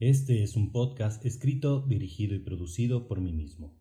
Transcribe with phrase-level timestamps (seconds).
[0.00, 3.74] Este es un podcast escrito, dirigido y producido por mí mismo.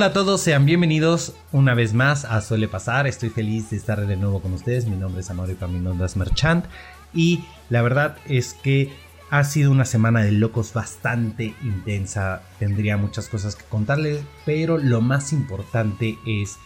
[0.00, 3.06] Hola a todos, sean bienvenidos una vez más a Suele Pasar.
[3.06, 4.86] Estoy feliz de estar de nuevo con ustedes.
[4.86, 6.64] Mi nombre es Amor y para mi nombre es Merchant.
[7.12, 8.90] Y la verdad es que
[9.28, 12.40] ha sido una semana de locos bastante intensa.
[12.58, 16.56] Tendría muchas cosas que contarles, pero lo más importante es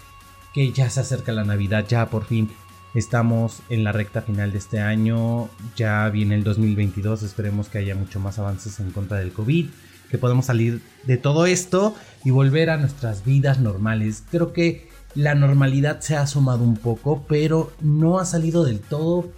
[0.53, 2.53] que ya se acerca la Navidad, ya por fin
[2.95, 5.49] estamos en la recta final de este año.
[5.75, 9.71] Ya viene el 2022, esperemos que haya mucho más avances en contra del COVID
[10.15, 11.93] que podemos salir de todo esto
[12.25, 14.23] y volver a nuestras vidas normales.
[14.31, 19.29] Creo que la normalidad se ha asomado un poco, pero no ha salido del todo,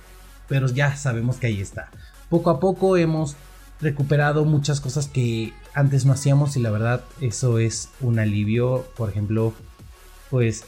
[0.48, 1.88] pero ya sabemos que ahí está.
[2.28, 3.36] Poco a poco hemos
[3.80, 8.84] recuperado muchas cosas que antes no hacíamos y la verdad eso es un alivio.
[8.98, 9.54] Por ejemplo,
[10.28, 10.66] pues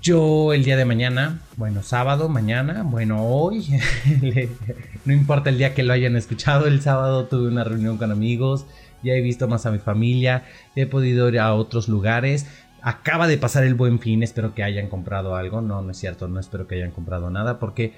[0.00, 3.80] yo el día de mañana, bueno, sábado, mañana, bueno, hoy,
[5.04, 8.64] no importa el día que lo hayan escuchado, el sábado tuve una reunión con amigos,
[9.02, 10.44] ya he visto más a mi familia,
[10.76, 12.46] he podido ir a otros lugares.
[12.80, 15.60] Acaba de pasar el buen fin, espero que hayan comprado algo.
[15.60, 17.92] No, no es cierto, no espero que hayan comprado nada porque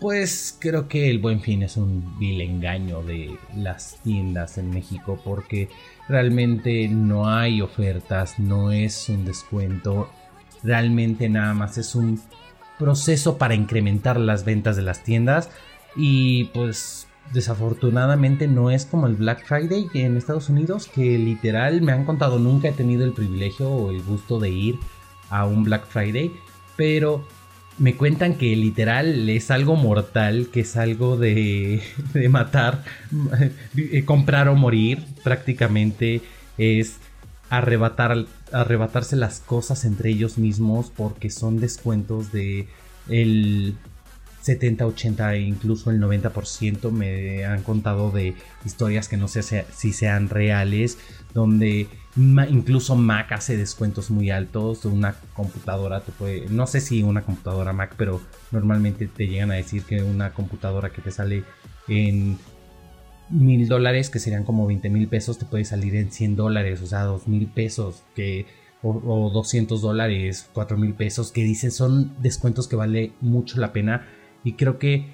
[0.00, 5.20] pues creo que el buen fin es un vil engaño de las tiendas en México
[5.24, 5.68] porque
[6.08, 10.08] realmente no hay ofertas, no es un descuento,
[10.62, 12.20] realmente nada más es un
[12.78, 15.50] proceso para incrementar las ventas de las tiendas
[15.96, 21.92] y pues desafortunadamente no es como el Black Friday en Estados Unidos, que literal me
[21.92, 24.78] han contado, nunca he tenido el privilegio o el gusto de ir
[25.30, 26.32] a un Black Friday,
[26.76, 27.26] pero
[27.78, 32.84] me cuentan que literal es algo mortal, que es algo de, de matar,
[33.76, 36.22] eh, comprar o morir, prácticamente
[36.56, 36.96] es
[37.50, 42.68] arrebatar, arrebatarse las cosas entre ellos mismos porque son descuentos de
[43.08, 43.74] el
[44.40, 48.34] 70, 80 e incluso el 90% me han contado de
[48.64, 50.98] historias que no sé si sean reales,
[51.34, 57.22] donde incluso Mac hace descuentos muy altos, una computadora te puede, no sé si una
[57.22, 61.44] computadora Mac, pero normalmente te llegan a decir que una computadora que te sale
[61.86, 62.38] en
[63.30, 66.86] mil dólares, que serían como 20 mil pesos, te puede salir en 100 dólares, o
[66.86, 68.46] sea, dos mil pesos, que
[68.82, 73.72] o, o 200 dólares, 4 mil pesos, que dicen son descuentos que vale mucho la
[73.72, 74.06] pena
[74.48, 75.04] y creo que,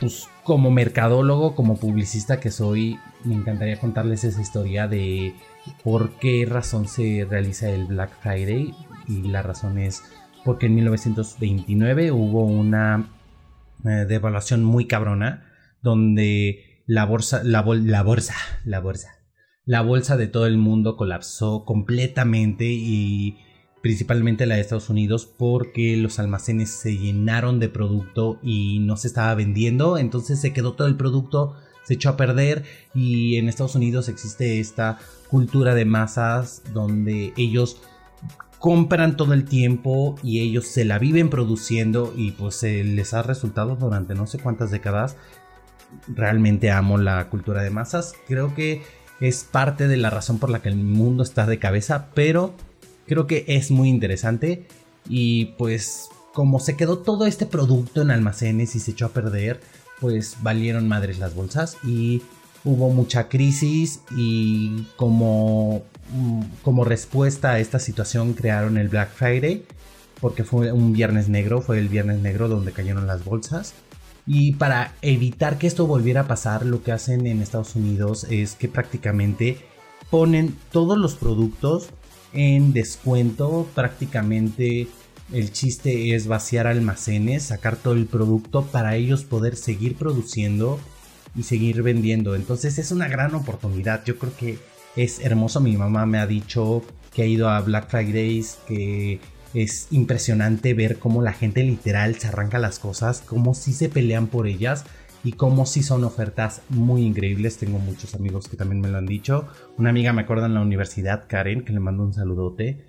[0.00, 5.32] pues como mercadólogo, como publicista que soy, me encantaría contarles esa historia de
[5.84, 8.74] por qué razón se realiza el Black Friday.
[9.06, 10.02] Y la razón es
[10.44, 13.12] porque en 1929 hubo una
[13.84, 15.46] eh, devaluación muy cabrona
[15.80, 19.20] donde la bolsa, la, la bolsa, la bolsa,
[19.66, 23.38] la bolsa de todo el mundo colapsó completamente y
[23.82, 29.08] principalmente la de Estados Unidos, porque los almacenes se llenaron de producto y no se
[29.08, 33.74] estaba vendiendo, entonces se quedó todo el producto, se echó a perder y en Estados
[33.74, 37.80] Unidos existe esta cultura de masas donde ellos
[38.58, 43.76] compran todo el tiempo y ellos se la viven produciendo y pues les ha resultado
[43.76, 45.16] durante no sé cuántas décadas.
[46.08, 48.82] Realmente amo la cultura de masas, creo que
[49.20, 52.54] es parte de la razón por la que el mundo está de cabeza, pero
[53.08, 54.66] Creo que es muy interesante
[55.08, 59.60] y pues como se quedó todo este producto en almacenes y se echó a perder,
[60.00, 62.22] pues valieron madres las bolsas y
[62.64, 65.82] hubo mucha crisis y como,
[66.12, 69.64] mm, como respuesta a esta situación crearon el Black Friday
[70.20, 73.74] porque fue un viernes negro, fue el viernes negro donde cayeron las bolsas.
[74.26, 78.54] Y para evitar que esto volviera a pasar, lo que hacen en Estados Unidos es
[78.56, 79.58] que prácticamente
[80.10, 81.88] ponen todos los productos
[82.32, 83.68] en descuento.
[83.74, 84.88] Prácticamente
[85.32, 90.78] el chiste es vaciar almacenes, sacar todo el producto para ellos poder seguir produciendo
[91.36, 92.34] y seguir vendiendo.
[92.34, 94.04] Entonces es una gran oportunidad.
[94.04, 94.58] Yo creo que
[94.96, 95.60] es hermoso.
[95.60, 96.82] Mi mamá me ha dicho
[97.14, 99.20] que ha ido a Black Fridays, que
[99.54, 104.26] es impresionante ver cómo la gente literal se arranca las cosas, como si se pelean
[104.26, 104.84] por ellas
[105.24, 107.58] y como si son ofertas muy increíbles.
[107.58, 109.46] Tengo muchos amigos que también me lo han dicho.
[109.76, 112.84] Una amiga me acuerda en la universidad, Karen, que le mando un saludote,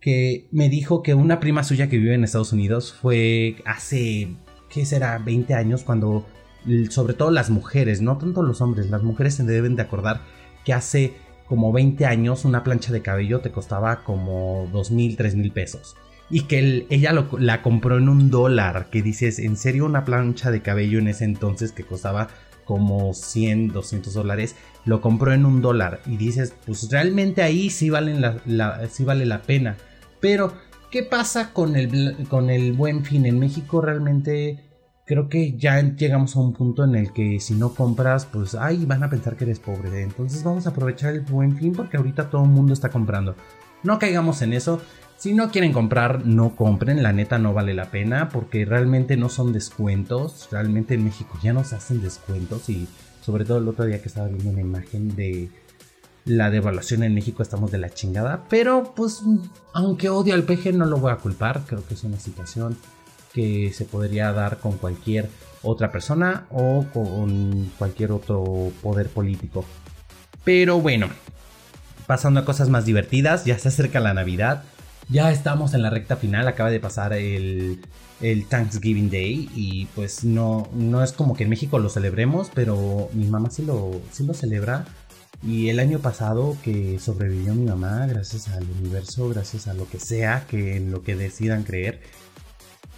[0.00, 4.36] que me dijo que una prima suya que vive en Estados Unidos fue hace,
[4.68, 5.18] ¿qué será?
[5.18, 6.26] 20 años cuando
[6.90, 10.22] sobre todo las mujeres, no tanto los hombres, las mujeres se deben de acordar
[10.64, 11.12] que hace
[11.46, 15.96] como 20 años una plancha de cabello te costaba como 2 mil, 3 mil pesos.
[16.30, 20.62] Y que ella la compró en un dólar, que dices, ¿en serio una plancha de
[20.62, 22.28] cabello en ese entonces que costaba
[22.64, 27.90] como 100, 200 dólares, lo compró en un dólar y dices, pues realmente ahí sí,
[27.90, 29.76] valen la, sí vale la pena.
[30.20, 30.54] Pero,
[30.90, 33.26] ¿qué pasa con el, con el buen fin?
[33.26, 34.64] En México realmente
[35.06, 38.86] creo que ya llegamos a un punto en el que si no compras, pues ay,
[38.86, 40.02] van a pensar que eres pobre.
[40.02, 43.36] Entonces vamos a aprovechar el buen fin porque ahorita todo el mundo está comprando.
[43.82, 44.80] No caigamos en eso.
[45.16, 47.02] Si no quieren comprar, no compren.
[47.02, 50.48] La neta no vale la pena porque realmente no son descuentos.
[50.50, 52.88] Realmente en México ya no se hacen descuentos y
[53.22, 55.48] sobre todo el otro día que estaba viendo una imagen de
[56.26, 58.44] la devaluación en México estamos de la chingada.
[58.48, 59.22] Pero pues
[59.72, 61.62] aunque odio al PG no lo voy a culpar.
[61.66, 62.76] Creo que es una situación
[63.32, 65.28] que se podría dar con cualquier
[65.62, 69.64] otra persona o con cualquier otro poder político.
[70.44, 71.08] Pero bueno,
[72.06, 74.64] pasando a cosas más divertidas, ya se acerca la Navidad,
[75.08, 77.80] ya estamos en la recta final, acaba de pasar el,
[78.48, 83.26] Thanksgiving Day y pues no, no es como que en México lo celebremos, pero mi
[83.26, 84.86] mamá sí lo, sí lo celebra.
[85.42, 90.00] Y el año pasado que sobrevivió mi mamá, gracias al universo, gracias a lo que
[90.00, 92.00] sea, que en lo que decidan creer,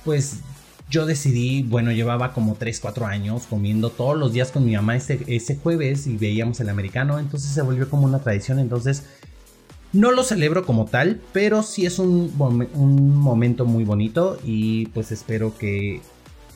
[0.05, 0.43] pues
[0.89, 4.95] yo decidí, bueno, llevaba como 3, 4 años comiendo todos los días con mi mamá
[4.95, 9.03] ese, ese jueves y veíamos el americano, entonces se volvió como una tradición, entonces
[9.97, 12.33] no lo celebro como tal, pero sí es un,
[12.75, 16.01] un momento muy bonito y pues espero que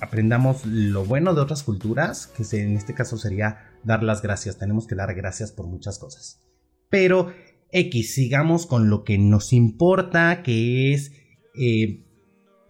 [0.01, 4.87] aprendamos lo bueno de otras culturas, que en este caso sería dar las gracias, tenemos
[4.87, 6.41] que dar gracias por muchas cosas.
[6.89, 7.33] Pero
[7.73, 11.13] X, sigamos con lo que nos importa, que es...
[11.55, 12.07] Eh,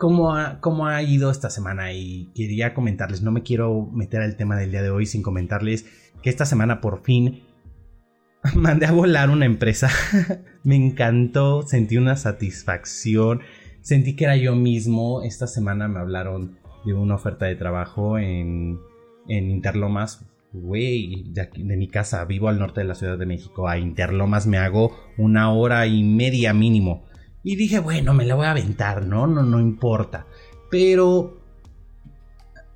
[0.00, 0.32] cómo
[0.86, 4.82] ha, ido esta semana y quería comentarles, no me quiero meter al tema del día
[4.82, 5.84] de hoy sin comentarles
[6.22, 7.42] que esta semana por fin
[8.54, 9.90] mandé a volar una empresa.
[10.64, 13.40] me encantó, sentí una satisfacción,
[13.82, 15.22] sentí que era yo mismo.
[15.22, 18.78] Esta semana me hablaron de una oferta de trabajo en,
[19.28, 20.24] en Interlomas.
[20.52, 23.68] Güey, de, mi casa, vivo al norte de la Ciudad de México.
[23.68, 27.06] A Interlomas me hago una hora y media mínimo.
[27.44, 29.26] Y dije, bueno, me la voy a aventar, ¿no?
[29.26, 30.26] No, no importa.
[30.70, 31.40] Pero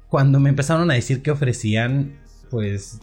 [0.09, 3.01] cuando me empezaron a decir que ofrecían, pues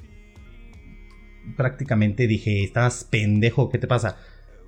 [1.55, 4.17] prácticamente dije, estás pendejo, ¿qué te pasa?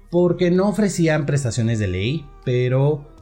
[0.10, 3.14] Porque no ofrecían prestaciones de ley, pero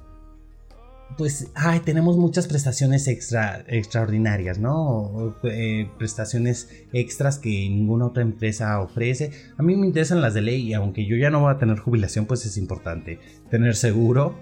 [1.17, 5.35] pues, ay, tenemos muchas prestaciones extra, extraordinarias, ¿no?
[5.43, 9.31] Eh, prestaciones extras que ninguna otra empresa ofrece.
[9.57, 11.79] A mí me interesan las de ley y aunque yo ya no voy a tener
[11.79, 13.19] jubilación, pues es importante
[13.49, 14.35] tener seguro.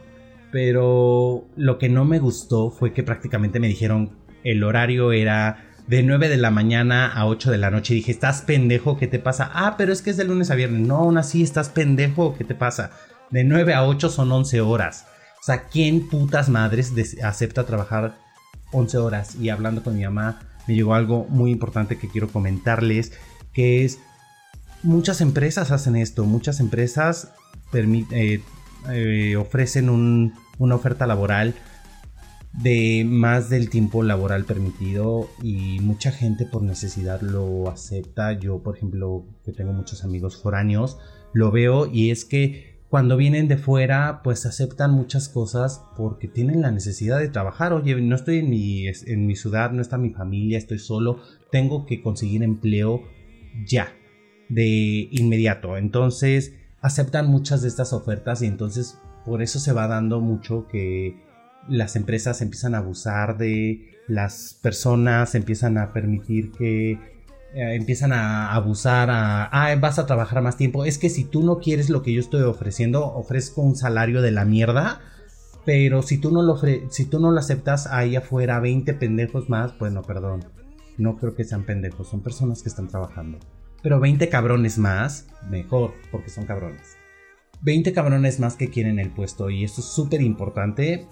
[0.51, 6.03] Pero lo que no me gustó fue que prácticamente me dijeron el horario era de
[6.03, 7.95] 9 de la mañana a 8 de la noche.
[7.95, 8.95] Dije, ¿estás pendejo?
[8.95, 9.49] ¿Qué te pasa?
[9.55, 10.81] Ah, pero es que es de lunes a viernes.
[10.87, 12.35] No, aún así, ¿estás pendejo?
[12.37, 12.91] ¿Qué te pasa?
[13.31, 15.07] De 9 a 8 son 11 horas.
[15.41, 16.93] O sea, ¿quién putas madres
[17.23, 18.15] acepta trabajar
[18.71, 19.35] 11 horas?
[19.37, 23.13] Y hablando con mi mamá, me llegó algo muy importante que quiero comentarles,
[23.51, 23.97] que es,
[24.83, 27.33] muchas empresas hacen esto, muchas empresas
[27.73, 28.41] eh,
[28.91, 31.55] eh, ofrecen una oferta laboral
[32.53, 38.33] de más del tiempo laboral permitido y mucha gente por necesidad lo acepta.
[38.33, 40.97] Yo, por ejemplo, que tengo muchos amigos foráneos,
[41.33, 46.63] lo veo y es que cuando vienen de fuera, pues aceptan muchas cosas porque tienen
[46.63, 47.71] la necesidad de trabajar.
[47.71, 51.19] Oye, no estoy en mi, en mi ciudad, no está mi familia, estoy solo,
[51.51, 53.03] tengo que conseguir empleo
[53.63, 53.93] ya,
[54.49, 55.77] de inmediato.
[55.77, 61.28] Entonces, aceptan muchas de estas ofertas y entonces por eso se va dando mucho que
[61.67, 66.91] las empresas empiezan a abusar de las personas, empiezan a permitir que
[67.53, 70.85] eh, empiezan a abusar, a, ah, vas a trabajar más tiempo.
[70.85, 74.31] Es que si tú no quieres lo que yo estoy ofreciendo, ofrezco un salario de
[74.31, 75.01] la mierda.
[75.65, 76.57] Pero si tú no lo,
[76.89, 80.45] si tú no lo aceptas, ahí afuera 20 pendejos más, bueno, perdón.
[80.97, 83.39] No creo que sean pendejos, son personas que están trabajando.
[83.81, 86.97] Pero 20 cabrones más, mejor, porque son cabrones.
[87.61, 91.07] 20 cabrones más que quieren el puesto y esto es súper importante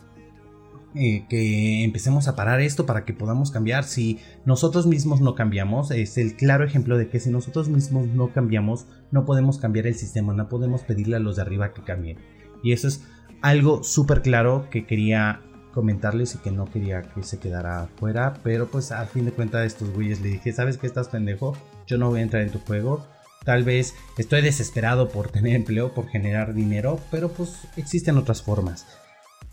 [0.95, 3.83] eh, que empecemos a parar esto para que podamos cambiar.
[3.83, 8.31] Si nosotros mismos no cambiamos, es el claro ejemplo de que si nosotros mismos no
[8.33, 12.17] cambiamos, no podemos cambiar el sistema, no podemos pedirle a los de arriba que cambien.
[12.63, 13.03] Y eso es
[13.41, 15.41] algo súper claro que quería
[15.73, 19.65] comentarles y que no quería que se quedara fuera, pero pues al fin de cuentas
[19.67, 21.55] estos güeyes le dije, ¿sabes que estás pendejo?
[21.85, 23.05] Yo no voy a entrar en tu juego.
[23.45, 28.87] Tal vez estoy desesperado por tener empleo, por generar dinero, pero pues existen otras formas.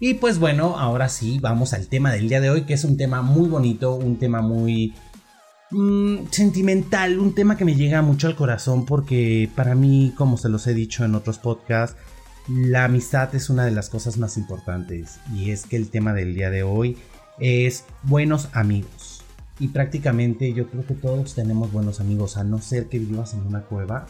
[0.00, 2.96] Y pues bueno, ahora sí, vamos al tema del día de hoy, que es un
[2.96, 4.94] tema muy bonito, un tema muy
[5.70, 10.48] mm, sentimental, un tema que me llega mucho al corazón porque para mí, como se
[10.48, 11.96] los he dicho en otros podcasts,
[12.48, 16.34] la amistad es una de las cosas más importantes y es que el tema del
[16.34, 16.98] día de hoy
[17.38, 19.22] es buenos amigos.
[19.60, 23.46] Y prácticamente yo creo que todos tenemos buenos amigos, a no ser que vivas en
[23.46, 24.06] una cueva.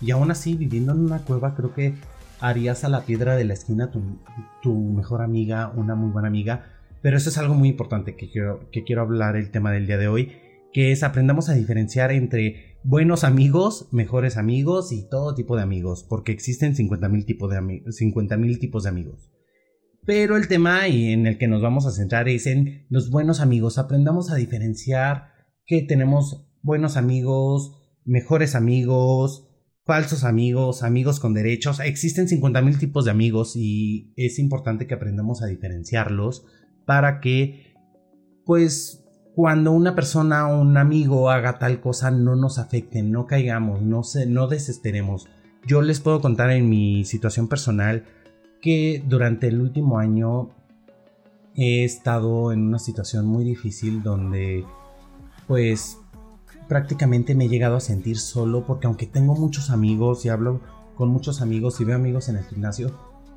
[0.00, 1.94] Y aún así, viviendo en una cueva, creo que
[2.40, 6.66] harías a la piedra de la esquina tu, mejor amiga, una muy buena amiga.
[7.02, 9.98] Pero eso es algo muy importante que quiero, que quiero hablar el tema del día
[9.98, 10.32] de hoy,
[10.72, 16.04] que es aprendamos a diferenciar entre buenos amigos, mejores amigos y todo tipo de amigos,
[16.08, 19.30] porque existen 50.000 tipos, de tipos de amigos.
[20.04, 23.78] Pero el tema en el que nos vamos a centrar es en los buenos amigos.
[23.78, 25.32] Aprendamos a diferenciar
[25.66, 29.47] que tenemos buenos amigos, mejores amigos,
[29.88, 31.80] falsos amigos, amigos con derechos.
[31.80, 36.44] Existen 50.000 tipos de amigos y es importante que aprendamos a diferenciarlos
[36.84, 37.72] para que
[38.44, 39.02] pues
[39.34, 44.02] cuando una persona o un amigo haga tal cosa no nos afecte, no caigamos, no,
[44.02, 45.26] se, no desesperemos.
[45.66, 48.04] Yo les puedo contar en mi situación personal
[48.60, 50.50] que durante el último año
[51.54, 54.66] he estado en una situación muy difícil donde
[55.46, 55.96] pues
[56.68, 60.60] prácticamente me he llegado a sentir solo porque aunque tengo muchos amigos y hablo
[60.94, 62.92] con muchos amigos y veo amigos en el gimnasio,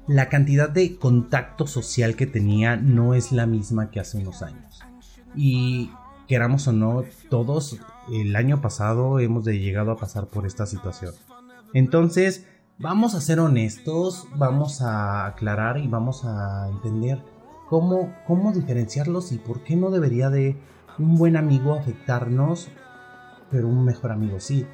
[0.08, 4.82] la cantidad de contacto social que tenía no es la misma que hace unos años.
[5.36, 5.92] Y
[6.28, 7.80] queramos o no, todos
[8.12, 11.14] el año pasado hemos llegado a pasar por esta situación.
[11.74, 12.48] Entonces,
[12.78, 17.24] vamos a ser honestos, vamos a aclarar y vamos a entender
[17.70, 20.58] cómo, cómo diferenciarlos y por qué no debería de
[20.98, 22.70] un buen amigo afectarnos,
[23.52, 24.66] pero un mejor amigo sí.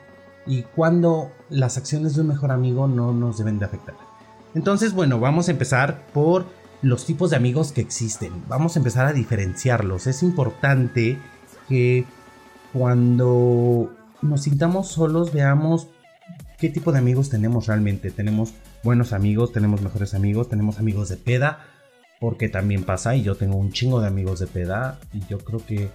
[0.45, 3.95] Y cuando las acciones de un mejor amigo no nos deben de afectar.
[4.55, 6.45] Entonces, bueno, vamos a empezar por
[6.81, 8.31] los tipos de amigos que existen.
[8.47, 10.07] Vamos a empezar a diferenciarlos.
[10.07, 11.19] Es importante
[11.67, 12.05] que
[12.71, 15.87] cuando nos sintamos solos veamos
[16.57, 18.11] qué tipo de amigos tenemos realmente.
[18.11, 18.53] Tenemos
[18.83, 21.59] buenos amigos, tenemos mejores amigos, tenemos amigos de peda,
[22.19, 25.65] porque también pasa y yo tengo un chingo de amigos de peda y yo creo
[25.65, 25.89] que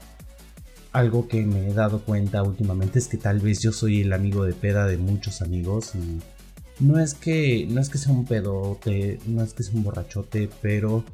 [0.92, 4.44] algo que me he dado cuenta últimamente es que tal vez yo soy el amigo
[4.44, 6.20] de peda de muchos amigos y
[6.80, 10.50] no es que no es que sea un pedote, no es que sea un borrachote,
[10.60, 11.04] pero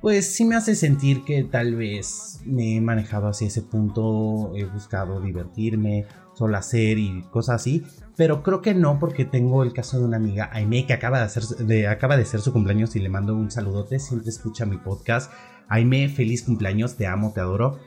[0.00, 4.64] pues sí me hace sentir que tal vez me he manejado hacia ese punto, he
[4.64, 7.84] buscado divertirme, solo hacer y cosas así,
[8.16, 11.24] pero creo que no porque tengo el caso de una amiga, Aime, que acaba de,
[11.24, 14.78] hacer, de, acaba de ser su cumpleaños y le mando un saludote, siempre escucha mi
[14.78, 15.30] podcast.
[15.68, 17.78] Aime, feliz cumpleaños, te amo, te adoro.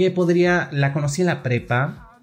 [0.00, 2.18] Que podría, la conocí en la prepa,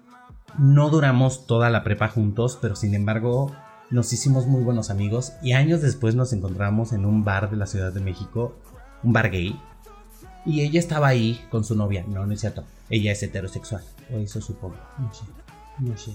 [0.58, 3.54] no duramos toda la prepa juntos, pero sin embargo
[3.88, 7.66] nos hicimos muy buenos amigos y años después nos encontramos en un bar de la
[7.66, 8.58] Ciudad de México,
[9.04, 9.56] un bar gay,
[10.44, 12.04] y ella estaba ahí con su novia.
[12.08, 12.64] No, no es cierto.
[12.90, 13.84] Ella es heterosexual.
[14.12, 14.74] O eso supongo.
[14.98, 15.22] No sé.
[15.78, 16.14] No sé.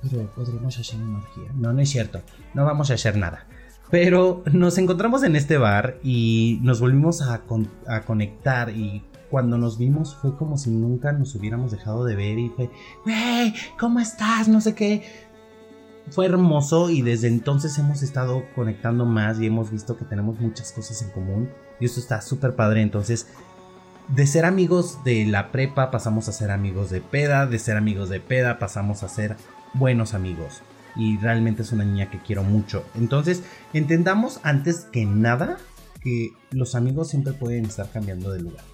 [0.00, 1.50] Pero podremos hacer una orgía.
[1.56, 2.20] No, no es cierto.
[2.54, 3.48] No vamos a hacer nada.
[3.90, 7.42] Pero nos encontramos en este bar y nos volvimos a,
[7.88, 9.02] a conectar y
[9.34, 12.70] cuando nos vimos fue como si nunca nos hubiéramos dejado de ver y fue,
[13.04, 14.46] wey, ¿cómo estás?
[14.46, 15.02] No sé qué
[16.08, 20.70] fue hermoso y desde entonces hemos estado conectando más y hemos visto que tenemos muchas
[20.70, 21.50] cosas en común
[21.80, 22.82] y eso está súper padre.
[22.82, 23.26] Entonces,
[24.06, 28.10] de ser amigos de la prepa pasamos a ser amigos de peda, de ser amigos
[28.10, 29.34] de peda pasamos a ser
[29.72, 30.62] buenos amigos.
[30.94, 32.84] Y realmente es una niña que quiero mucho.
[32.94, 35.56] Entonces, entendamos antes que nada
[36.00, 38.73] que los amigos siempre pueden estar cambiando de lugar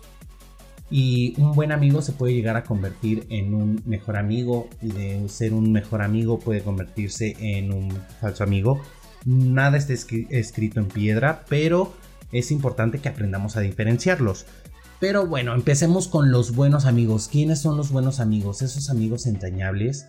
[0.91, 5.29] y un buen amigo se puede llegar a convertir en un mejor amigo y de
[5.29, 8.81] ser un mejor amigo puede convertirse en un falso amigo.
[9.25, 11.93] Nada está escrito en piedra, pero
[12.33, 14.47] es importante que aprendamos a diferenciarlos.
[14.99, 17.29] Pero bueno, empecemos con los buenos amigos.
[17.31, 18.61] ¿Quiénes son los buenos amigos?
[18.61, 20.09] Esos amigos entrañables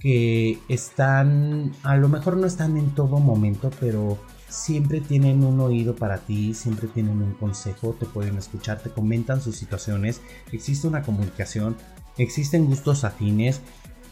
[0.00, 4.18] que están, a lo mejor no están en todo momento, pero
[4.52, 9.40] siempre tienen un oído para ti, siempre tienen un consejo, te pueden escuchar, te comentan
[9.40, 10.20] sus situaciones,
[10.52, 11.76] existe una comunicación,
[12.18, 13.62] existen gustos afines,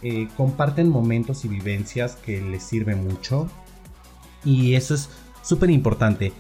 [0.03, 3.49] eh, comparten momentos y vivencias que les sirven mucho
[4.45, 5.11] y eso es
[5.43, 6.33] súper importante.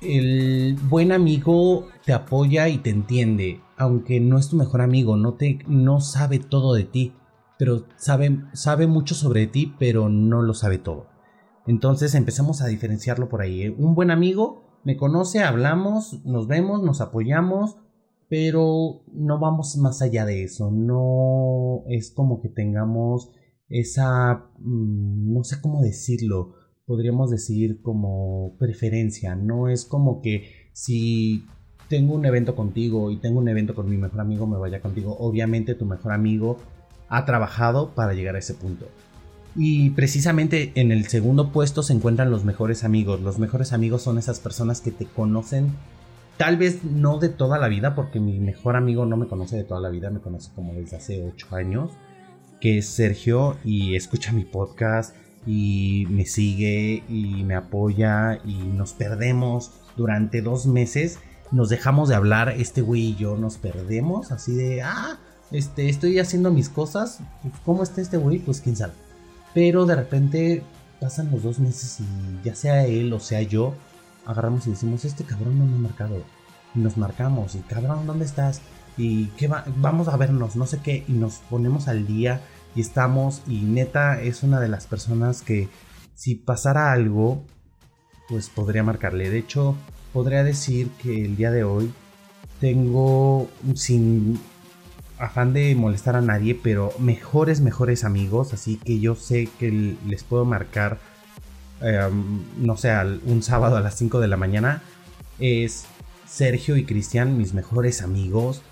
[0.00, 5.34] El buen amigo te apoya y te entiende, aunque no es tu mejor amigo, no,
[5.34, 7.12] te, no sabe todo de ti,
[7.58, 11.09] pero sabe, sabe mucho sobre ti, pero no lo sabe todo.
[11.70, 13.62] Entonces empezamos a diferenciarlo por ahí.
[13.62, 13.70] ¿eh?
[13.70, 17.76] Un buen amigo me conoce, hablamos, nos vemos, nos apoyamos,
[18.28, 20.72] pero no vamos más allá de eso.
[20.72, 23.30] No es como que tengamos
[23.68, 26.54] esa, mm, no sé cómo decirlo,
[26.86, 29.36] podríamos decir como preferencia.
[29.36, 31.44] No es como que si
[31.88, 35.16] tengo un evento contigo y tengo un evento con mi mejor amigo, me vaya contigo.
[35.20, 36.56] Obviamente tu mejor amigo
[37.08, 38.86] ha trabajado para llegar a ese punto.
[39.56, 43.20] Y precisamente en el segundo puesto se encuentran los mejores amigos.
[43.20, 45.72] Los mejores amigos son esas personas que te conocen,
[46.36, 49.64] tal vez no de toda la vida, porque mi mejor amigo no me conoce de
[49.64, 51.90] toda la vida, me conoce como desde hace 8 años,
[52.60, 55.14] que es Sergio y escucha mi podcast
[55.46, 61.18] y me sigue y me apoya y nos perdemos durante dos meses.
[61.50, 65.18] Nos dejamos de hablar, este güey y yo nos perdemos, así de, ah,
[65.50, 67.18] este, estoy haciendo mis cosas,
[67.64, 68.38] ¿cómo está este güey?
[68.38, 68.92] Pues quién sabe.
[69.54, 70.62] Pero de repente
[71.00, 73.74] pasan los dos meses y ya sea él o sea yo,
[74.26, 76.22] agarramos y decimos, este cabrón no me ha marcado.
[76.74, 78.60] Y nos marcamos, y cabrón, ¿dónde estás?
[78.96, 82.40] Y qué va vamos a vernos, no sé qué, y nos ponemos al día
[82.74, 85.68] y estamos, y neta es una de las personas que
[86.14, 87.44] si pasara algo,
[88.28, 89.30] pues podría marcarle.
[89.30, 89.74] De hecho,
[90.12, 91.92] podría decir que el día de hoy
[92.60, 94.38] tengo, sin
[95.20, 100.24] afán de molestar a nadie, pero mejores, mejores amigos, así que yo sé que les
[100.24, 100.98] puedo marcar,
[101.82, 102.90] em, no sé,
[103.26, 104.82] un sábado a las 5 de la mañana,
[105.38, 105.84] es
[106.26, 108.62] Sergio y Cristian, mis mejores amigos.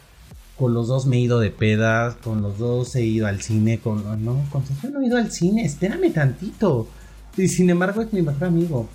[0.56, 3.78] Con los dos me he ido de pedas, con los dos he ido al cine,
[3.78, 4.24] con...
[4.24, 6.88] No, con Sergio no he ido al cine, espérame tantito.
[7.36, 8.88] Y sin embargo es mi mejor amigo.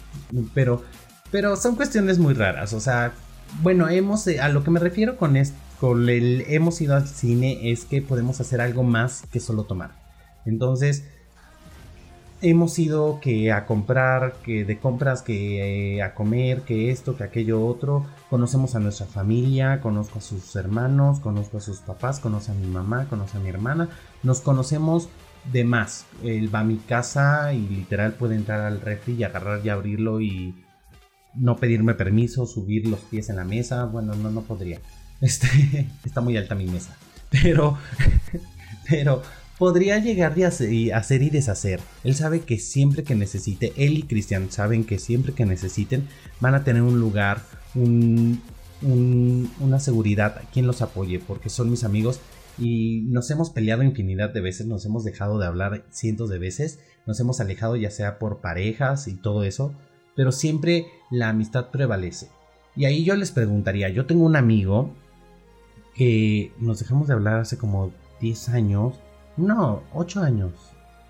[0.54, 0.84] Pero,
[1.32, 3.14] pero son cuestiones muy raras, o sea,
[3.62, 7.70] bueno, hemos, a lo que me refiero con esto con el hemos ido al cine
[7.70, 9.92] es que podemos hacer algo más que solo tomar.
[10.46, 11.04] Entonces,
[12.42, 17.26] hemos ido que a comprar, que de compras, que eh, a comer, que esto, que
[17.26, 18.06] aquello otro.
[18.30, 22.68] Conocemos a nuestra familia, conozco a sus hermanos, conozco a sus papás, conozco a mi
[22.68, 23.90] mamá, conozco a mi hermana.
[24.24, 25.10] Nos conocemos
[25.52, 26.06] de más.
[26.24, 30.22] Él va a mi casa y literal puede entrar al refri y agarrar y abrirlo
[30.22, 30.56] y
[31.36, 33.84] no pedirme permiso, subir los pies en la mesa.
[33.84, 34.80] Bueno, no, no podría.
[35.24, 36.96] Este, está muy alta mi mesa.
[37.30, 37.78] Pero,
[38.90, 39.24] pero
[39.58, 41.80] podría llegar a hacer, y deshacer.
[42.04, 46.08] Él sabe que siempre que necesite, él y Cristian saben que siempre que necesiten
[46.42, 47.42] van a tener un lugar,
[47.74, 48.42] un,
[48.82, 52.20] una seguridad, quien los apoye, porque son mis amigos
[52.60, 56.80] y nos hemos peleado infinidad de veces, nos hemos dejado de hablar cientos de veces,
[57.08, 59.74] nos hemos alejado ya sea por parejas y todo eso,
[60.16, 62.28] pero siempre la amistad prevalece.
[62.76, 64.94] Y ahí yo les preguntaría, yo tengo un amigo
[65.96, 68.96] que nos dejamos de hablar hace como 10 años,
[69.38, 70.52] no, 8 años,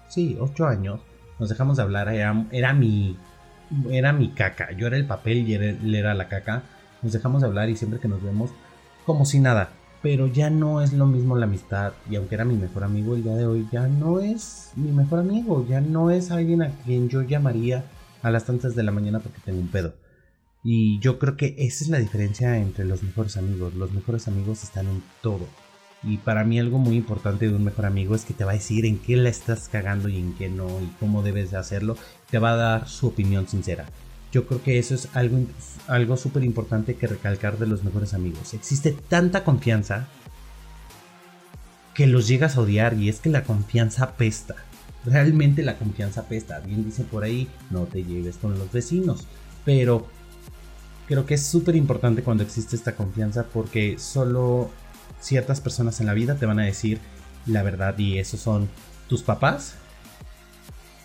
[0.09, 0.99] sí, 8 años,
[1.39, 3.17] nos dejamos de hablar, era, era mi
[3.89, 6.63] era mi caca, yo era el papel y él era la caca,
[7.01, 8.51] nos dejamos de hablar y siempre que nos vemos,
[9.05, 9.69] como si nada,
[10.01, 11.93] pero ya no es lo mismo la amistad.
[12.09, 15.19] Y aunque era mi mejor amigo el día de hoy, ya no es mi mejor
[15.19, 17.85] amigo, ya no es alguien a quien yo llamaría
[18.21, 19.93] a las tantas de la mañana porque tengo un pedo.
[20.63, 23.73] Y yo creo que esa es la diferencia entre los mejores amigos.
[23.73, 25.47] Los mejores amigos están en todo.
[26.03, 28.55] Y para mí algo muy importante de un mejor amigo es que te va a
[28.55, 31.97] decir en qué la estás cagando y en qué no y cómo debes de hacerlo.
[32.29, 33.85] Te va a dar su opinión sincera.
[34.31, 35.37] Yo creo que eso es algo,
[35.87, 38.53] algo súper importante que recalcar de los mejores amigos.
[38.53, 40.07] Existe tanta confianza
[41.93, 44.55] que los llegas a odiar y es que la confianza pesta.
[45.05, 46.59] Realmente la confianza pesta.
[46.61, 49.27] Bien dice por ahí, no te lleves con los vecinos.
[49.65, 50.07] Pero
[51.07, 54.69] creo que es súper importante cuando existe esta confianza porque solo
[55.19, 56.99] ciertas personas en la vida te van a decir
[57.45, 58.69] la verdad y esos son
[59.07, 59.75] tus papás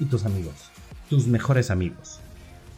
[0.00, 0.54] y tus amigos,
[1.08, 2.20] tus mejores amigos.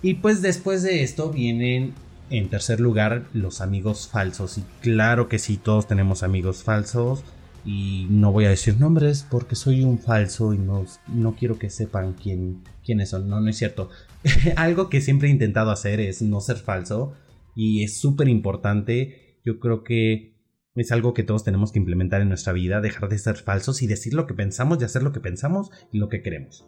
[0.02, 1.94] Y pues después de esto vienen
[2.30, 7.22] en tercer lugar los amigos falsos y claro que sí, todos tenemos amigos falsos
[7.64, 11.68] y no voy a decir nombres porque soy un falso y no, no quiero que
[11.68, 13.90] sepan quién, quiénes son, no, no es cierto.
[14.56, 17.14] algo que siempre he intentado hacer es no ser falso
[17.54, 19.38] y es súper importante.
[19.44, 20.30] Yo creo que
[20.74, 23.86] es algo que todos tenemos que implementar en nuestra vida, dejar de ser falsos y
[23.86, 26.66] decir lo que pensamos y hacer lo que pensamos y lo que queremos.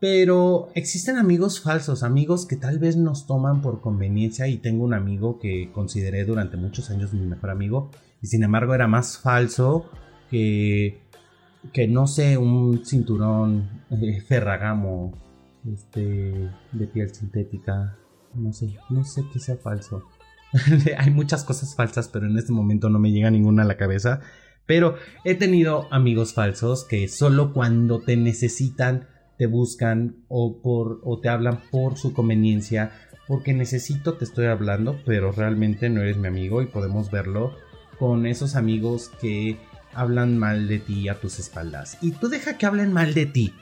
[0.00, 4.92] Pero existen amigos falsos, amigos que tal vez nos toman por conveniencia y tengo un
[4.92, 9.88] amigo que consideré durante muchos años mi mejor amigo y sin embargo era más falso
[10.30, 11.00] que,
[11.72, 15.23] que no sé, un cinturón eh, ferragamo
[15.72, 17.96] este, de piel sintética.
[18.34, 20.04] No sé, no sé que sea falso.
[20.98, 24.20] Hay muchas cosas falsas, pero en este momento no me llega ninguna a la cabeza.
[24.66, 31.20] Pero he tenido amigos falsos que solo cuando te necesitan te buscan o, por, o
[31.20, 32.92] te hablan por su conveniencia.
[33.26, 37.56] Porque necesito te estoy hablando, pero realmente no eres mi amigo y podemos verlo
[37.98, 39.58] con esos amigos que
[39.94, 41.98] hablan mal de ti a tus espaldas.
[42.02, 43.54] Y tú deja que hablen mal de ti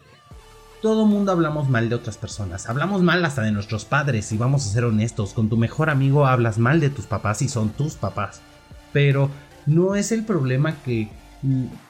[0.82, 2.68] todo mundo hablamos mal de otras personas.
[2.68, 5.32] Hablamos mal hasta de nuestros padres, y vamos a ser honestos.
[5.32, 8.40] Con tu mejor amigo hablas mal de tus papás y son tus papás.
[8.92, 9.30] Pero
[9.64, 11.08] no es el problema que,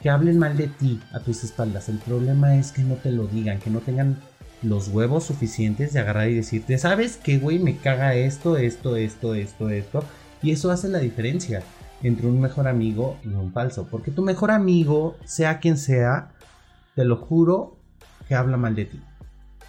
[0.02, 1.88] que hablen mal de ti a tus espaldas.
[1.88, 4.18] El problema es que no te lo digan, que no tengan
[4.62, 7.58] los huevos suficientes de agarrar y decirte, ¿sabes qué, güey?
[7.58, 10.04] Me caga esto, esto, esto, esto, esto.
[10.42, 11.62] Y eso hace la diferencia
[12.02, 13.88] entre un mejor amigo y un falso.
[13.90, 16.32] Porque tu mejor amigo, sea quien sea,
[16.94, 17.78] te lo juro,
[18.32, 19.00] que habla mal de ti.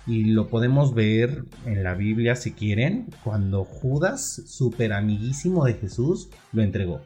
[0.07, 6.29] Y lo podemos ver en la Biblia si quieren, cuando Judas, super amiguísimo de Jesús,
[6.53, 7.01] lo entregó.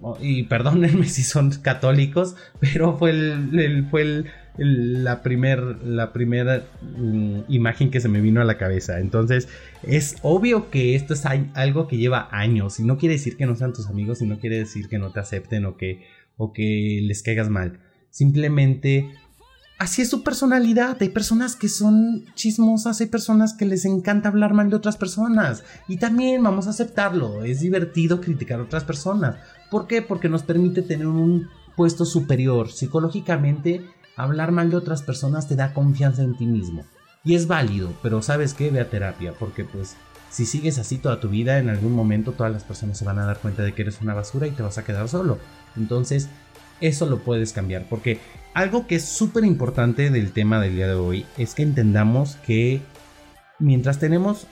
[0.00, 4.24] Oh, y perdónenme si son católicos, pero fue, el, fue
[4.58, 9.00] la primera la mm, imagen que se me vino a la cabeza.
[9.00, 9.48] Entonces,
[9.82, 12.78] es obvio que esto es algo que lleva años.
[12.78, 15.10] Y no quiere decir que no sean tus amigos, y no quiere decir que no
[15.10, 16.04] te acepten o que,
[16.36, 17.80] o que les caigas mal.
[18.10, 19.10] Simplemente
[19.78, 20.96] así es su personalidad.
[21.00, 25.64] Hay personas que son chismosas, hay personas que les encanta hablar mal de otras personas.
[25.88, 27.44] Y también vamos a aceptarlo.
[27.44, 29.36] Es divertido criticar a otras personas.
[29.70, 30.02] ¿Por qué?
[30.02, 32.70] Porque nos permite tener un puesto superior.
[32.70, 33.84] Psicológicamente,
[34.16, 36.84] hablar mal de otras personas te da confianza en ti mismo.
[37.24, 39.96] Y es válido, pero sabes qué, ve a terapia, porque pues
[40.30, 43.26] si sigues así toda tu vida, en algún momento todas las personas se van a
[43.26, 45.38] dar cuenta de que eres una basura y te vas a quedar solo.
[45.76, 46.28] Entonces,
[46.80, 48.18] eso lo puedes cambiar, porque
[48.54, 52.80] algo que es súper importante del tema del día de hoy es que entendamos que
[53.58, 54.46] mientras tenemos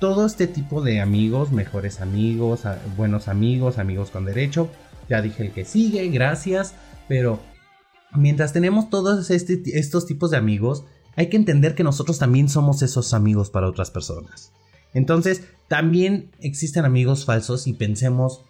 [0.00, 2.62] todo este tipo de amigos, mejores amigos,
[2.96, 4.68] buenos amigos, amigos con derecho,
[5.08, 6.74] ya dije el que sigue, gracias,
[7.08, 7.40] pero
[8.14, 10.84] mientras tenemos todos este, estos tipos de amigos,
[11.16, 14.52] hay que entender que nosotros también somos esos amigos para otras personas.
[14.94, 18.42] Entonces, también existen amigos falsos y pensemos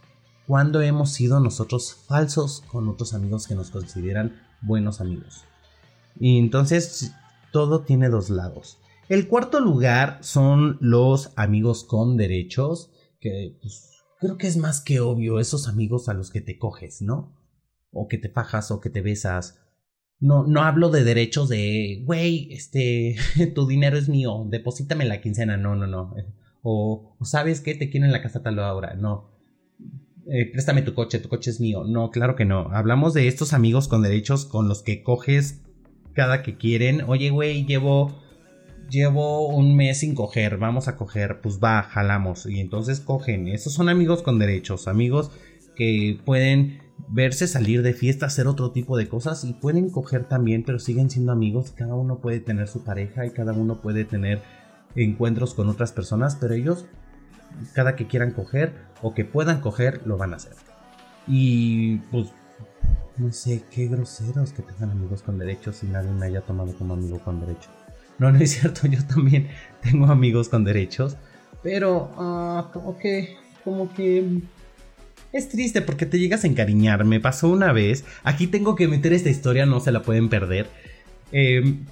[0.47, 5.45] cuándo hemos sido nosotros falsos con otros amigos que nos consideran buenos amigos.
[6.19, 7.13] Y entonces
[7.53, 8.79] todo tiene dos lados.
[9.09, 15.01] El cuarto lugar son los amigos con derechos, que pues, creo que es más que
[15.01, 17.37] obvio, esos amigos a los que te coges, ¿no?
[17.93, 19.61] O que te fajas o que te besas.
[20.21, 23.17] No, no hablo de derechos de, güey, este,
[23.55, 26.15] tu dinero es mío, deposítame la quincena, no, no, no.
[26.63, 29.34] O, sabes que te quieren en la casa tal hora, no.
[30.27, 31.85] Eh, préstame tu coche, tu coche es mío.
[31.85, 32.71] No, claro que no.
[32.73, 35.61] Hablamos de estos amigos con derechos con los que coges
[36.15, 37.03] cada que quieren.
[37.07, 38.15] Oye, güey, llevo,
[38.89, 42.47] llevo un mes sin coger, vamos a coger, pues va, jalamos.
[42.47, 43.49] Y entonces cogen.
[43.49, 45.31] Esos son amigos con derechos, amigos
[45.77, 50.63] que pueden verse salir de fiesta, hacer otro tipo de cosas y pueden coger también,
[50.65, 51.73] pero siguen siendo amigos.
[51.73, 54.43] Cada uno puede tener su pareja y cada uno puede tener
[54.95, 56.87] encuentros con otras personas, pero ellos
[57.73, 60.55] cada que quieran coger o que puedan coger, lo van a hacer.
[61.27, 62.29] Y pues,
[63.17, 66.95] no sé, qué groseros que tengan amigos con derechos y nadie me haya tomado como
[66.95, 67.71] amigo con derecho.
[68.19, 69.49] No, no es cierto, yo también
[69.83, 71.17] tengo amigos con derechos,
[71.63, 74.43] pero uh, como que, como que
[75.33, 77.05] es triste porque te llegas a encariñar.
[77.05, 80.69] Me pasó una vez, aquí tengo que meter esta historia, no se la pueden perder.
[81.33, 81.85] Em,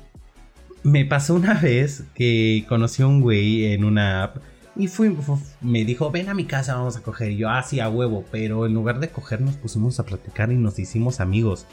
[0.83, 4.37] me pasó una vez que conocí a un güey en una app
[4.75, 5.15] y fui,
[5.61, 7.33] me dijo, ven a mi casa, vamos a coger.
[7.33, 8.25] Y yo, ah, sí, a huevo.
[8.31, 11.67] Pero en lugar de coger, nos pusimos a platicar y nos hicimos amigos.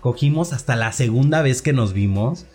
[0.00, 2.46] Cogimos hasta la segunda vez que nos vimos.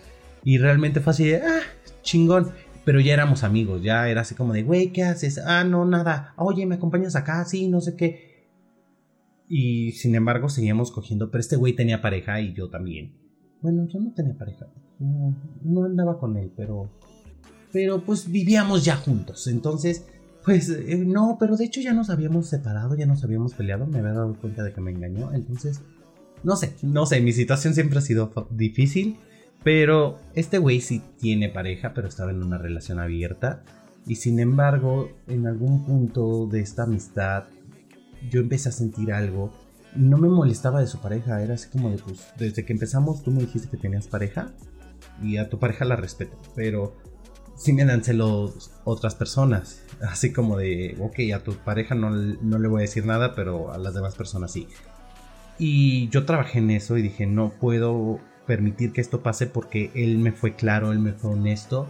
[0.42, 1.60] Y realmente fue así de, ah,
[2.02, 2.50] chingón.
[2.84, 5.38] Pero ya éramos amigos, ya era así como de, güey, ¿qué haces?
[5.38, 6.32] Ah, no, nada.
[6.38, 7.44] Oye, ¿me acompañas acá?
[7.44, 8.48] Sí, no sé qué.
[9.48, 11.30] Y sin embargo, seguíamos cogiendo.
[11.30, 13.12] Pero este güey tenía pareja y yo también.
[13.60, 14.66] Bueno, yo no tenía pareja.
[14.98, 16.90] no andaba con él, pero
[17.72, 19.46] pero pues vivíamos ya juntos.
[19.46, 20.04] Entonces,
[20.44, 23.98] pues eh, no, pero de hecho ya nos habíamos separado, ya nos habíamos peleado, me
[23.98, 25.32] había dado cuenta de que me engañó.
[25.32, 25.80] Entonces,
[26.42, 29.18] no sé, no sé, mi situación siempre ha sido difícil.
[29.62, 33.62] Pero este güey sí tiene pareja, pero estaba en una relación abierta.
[34.06, 37.44] Y sin embargo, en algún punto de esta amistad,
[38.30, 39.52] yo empecé a sentir algo.
[39.94, 43.22] Y no me molestaba de su pareja, era así como de, pues, desde que empezamos
[43.22, 44.52] tú me dijiste que tenías pareja.
[45.22, 46.38] Y a tu pareja la respeto.
[46.54, 46.96] Pero
[47.60, 49.82] celos otras personas.
[50.00, 53.72] Así como de, ok, a tu pareja no, no, le voy a decir nada, pero
[53.72, 54.66] a las demás personas sí.
[55.58, 60.18] Y yo trabajé en eso y dije, no puedo permitir que esto pase porque él
[60.18, 61.86] me fue claro, él me fue honesto.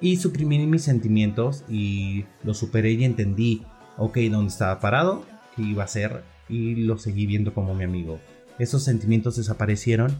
[0.00, 3.66] Y suprimí mis sentimientos y lo superé y entendí,
[3.98, 5.24] ok, dónde estaba parado,
[5.56, 8.18] qué iba a hacer y lo seguí viendo como mi amigo.
[8.58, 10.16] Esos sentimientos desaparecieron,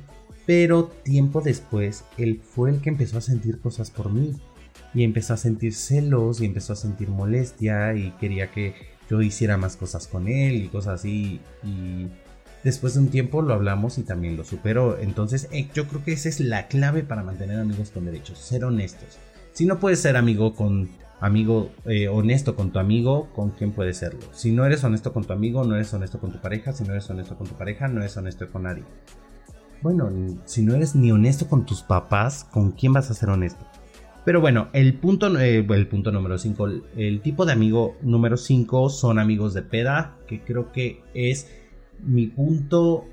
[0.46, 4.34] pero tiempo después él fue el que empezó a sentir cosas por mí
[4.94, 8.74] y empezó a sentir celos y empezó a sentir molestia y quería que
[9.08, 12.08] yo hiciera más cosas con él y cosas así y
[12.62, 14.98] después de un tiempo lo hablamos y también lo superó.
[14.98, 18.64] Entonces eh, yo creo que esa es la clave para mantener amigos con derechos, ser
[18.64, 19.18] honestos.
[19.52, 20.90] Si no puedes ser amigo con
[21.20, 24.20] amigo eh, honesto con tu amigo, ¿con quién puedes serlo?
[24.32, 26.72] Si no eres honesto con tu amigo, no eres honesto con tu pareja.
[26.72, 28.84] Si no eres honesto con tu pareja, no eres honesto con nadie.
[29.82, 30.10] Bueno,
[30.44, 33.64] si no eres ni honesto con tus papás, ¿con quién vas a ser honesto?
[34.24, 38.90] Pero bueno, el punto, eh, el punto número 5, el tipo de amigo número 5
[38.90, 41.50] son amigos de peda, que creo que es
[42.02, 43.06] mi punto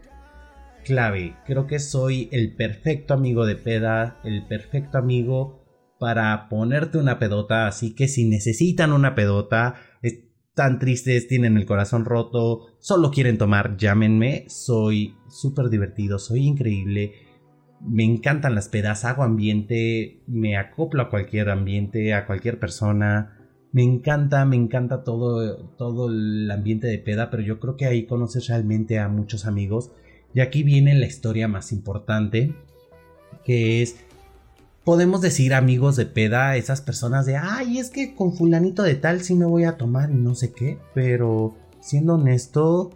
[0.83, 1.35] clave.
[1.45, 5.63] Creo que soy el perfecto amigo de peda, el perfecto amigo
[5.99, 12.05] para ponerte una pedota, así que si necesitan una pedota, están tristes, tienen el corazón
[12.05, 17.13] roto, solo quieren tomar, llámenme, soy súper divertido, soy increíble,
[17.81, 23.37] me encantan las pedas, hago ambiente, me acoplo a cualquier ambiente, a cualquier persona,
[23.71, 28.05] me encanta, me encanta todo, todo el ambiente de peda, pero yo creo que ahí
[28.05, 29.91] conoces realmente a muchos amigos.
[30.33, 32.53] Y aquí viene la historia más importante,
[33.43, 33.97] que es,
[34.83, 39.21] podemos decir amigos de peda, esas personas de, ay, es que con fulanito de tal
[39.21, 42.91] sí me voy a tomar y no sé qué, pero siendo honesto,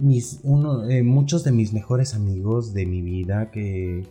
[0.00, 4.04] mis, uno, eh, muchos de mis mejores amigos de mi vida que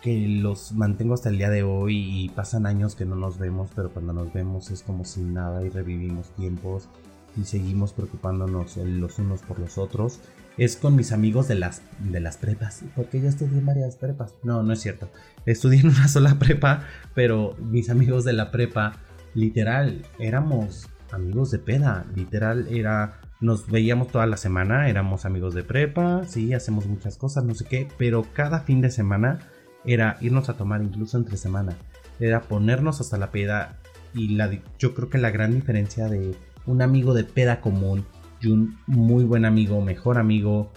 [0.00, 3.70] que los mantengo hasta el día de hoy y pasan años que no nos vemos,
[3.74, 6.88] pero cuando nos vemos es como sin nada y revivimos tiempos
[7.36, 10.20] y seguimos preocupándonos los unos por los otros.
[10.56, 14.34] Es con mis amigos de las, de las prepas, porque yo estudié varias prepas.
[14.42, 15.08] No, no es cierto.
[15.46, 16.82] Estudié en una sola prepa,
[17.14, 18.96] pero mis amigos de la prepa,
[19.34, 22.04] literal, éramos amigos de peda.
[22.14, 27.44] Literal, era nos veíamos toda la semana, éramos amigos de prepa, sí, hacemos muchas cosas,
[27.44, 29.38] no sé qué, pero cada fin de semana
[29.84, 31.76] era irnos a tomar incluso entre semana,
[32.18, 33.80] era ponernos hasta la peda
[34.14, 36.34] y la, yo creo que la gran diferencia de
[36.66, 38.04] un amigo de peda común
[38.40, 40.72] y un muy buen amigo, mejor amigo,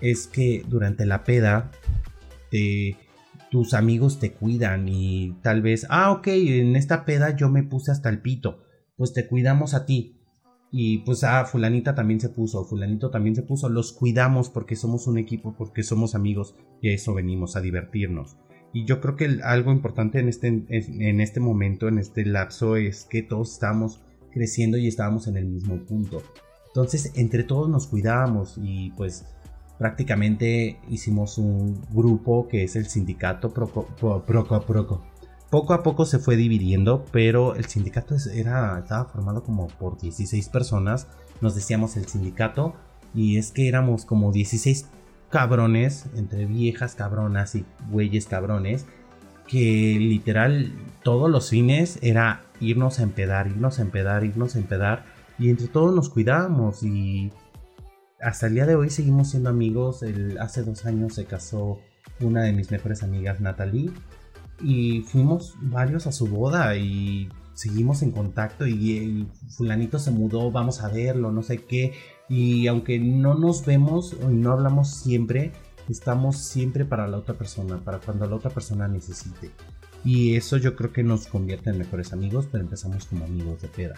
[0.00, 1.70] es que durante la peda
[3.50, 7.92] tus amigos te cuidan y tal vez, ah, ok, en esta peda yo me puse
[7.92, 8.62] hasta el pito,
[8.96, 10.15] pues te cuidamos a ti,
[10.70, 13.68] y pues, ah, fulanita también se puso, fulanito también se puso.
[13.68, 18.36] Los cuidamos porque somos un equipo, porque somos amigos y a eso venimos, a divertirnos.
[18.72, 23.04] Y yo creo que algo importante en este, en, este momento, en este lapso, es
[23.04, 24.02] que todos estamos
[24.32, 26.22] creciendo y estábamos en el mismo punto.
[26.66, 29.24] Entonces, entre todos nos cuidábamos y pues
[29.78, 35.02] prácticamente hicimos un grupo que es el sindicato Proco, Proco, Proco,
[35.50, 40.48] poco a poco se fue dividiendo, pero el sindicato era, estaba formado como por 16
[40.48, 41.06] personas.
[41.40, 42.74] Nos decíamos el sindicato
[43.14, 44.86] y es que éramos como 16
[45.30, 48.86] cabrones, entre viejas cabronas y güeyes cabrones,
[49.46, 50.72] que literal
[51.04, 55.04] todos los fines era irnos a empedar, irnos a empedar, irnos a empedar
[55.38, 57.32] y entre todos nos cuidábamos y
[58.20, 60.04] hasta el día de hoy seguimos siendo amigos.
[60.40, 61.78] hace dos años se casó
[62.20, 63.92] una de mis mejores amigas, Natalie
[64.60, 70.82] y fuimos varios a su boda y seguimos en contacto y, fulanito se mudó, vamos
[70.82, 71.94] a verlo, no sé qué.
[72.28, 75.52] Y aunque no nos vemos y no hablamos siempre,
[75.88, 79.50] estamos siempre para la otra persona, para cuando la otra persona necesite.
[80.04, 83.68] Y eso yo creo que nos convierte en mejores amigos, pero empezamos como amigos de
[83.68, 83.94] peda.